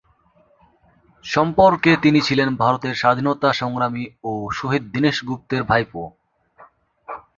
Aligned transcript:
সম্পর্কে 1.25 1.91
তিনি 2.01 2.19
ছিলেন 2.21 2.49
ভারতের 2.55 2.93
স্বাধীনতা 2.95 3.49
সংগ্রামী 3.53 4.05
ও 4.23 4.31
শহীদ 4.51 4.83
দীনেশ 4.93 5.17
গুপ্তের 5.25 5.61
ভাইপো। 5.63 6.03